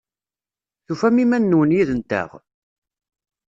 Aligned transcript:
Tufam 0.85 1.15
iman-nwen 1.23 1.75
yid-nteɣ? 1.77 2.29